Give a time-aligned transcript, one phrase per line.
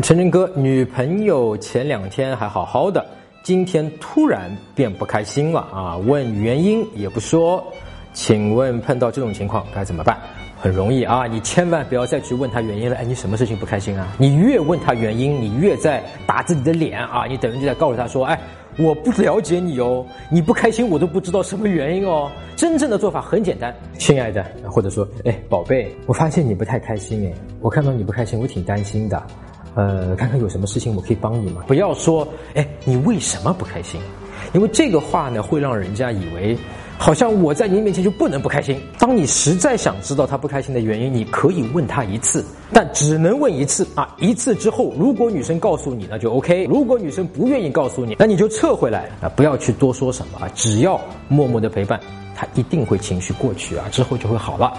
[0.00, 3.04] 陈真哥，女朋友前两天还好好的，
[3.42, 5.96] 今天突然变不开心了啊！
[5.98, 7.62] 问原因也不说，
[8.14, 10.16] 请问碰到这种情况该怎么办？
[10.58, 12.96] 很容易啊，你千万不要再去问他原因了。
[12.96, 14.08] 哎，你什么事情不开心啊？
[14.16, 17.26] 你越问他原因，你越在打自己的脸啊！
[17.28, 18.40] 你等于就在告诉他说，哎，
[18.78, 22.30] 我不了解你哦，你不开心我都不知道什么原因哦。
[22.56, 29.22] 真正的做法很简单，亲爱的，或者说，哎，宝贝，我发现你不太开心哎，我看到你不开心，我挺担心的。
[29.74, 31.62] 呃，看看有什么事情我可以帮你吗？
[31.66, 34.00] 不要说，哎，你为什么不开心？
[34.52, 36.58] 因为这个话呢，会让人家以为，
[36.98, 38.78] 好像我在你面前就不能不开心。
[38.98, 44.14] 当你实在想知道他不开心的原因，你可以问他一次，但只能问一次啊！
[44.18, 49.28] 一次之后，如果女生告诉你，那就 OK；如果女生不愿意告诉你，那你就撤回来啊！
[49.34, 51.98] 不要去多说什么啊，只要默默的陪伴，
[52.34, 54.72] 他一定会情绪过去啊，之后就会好了。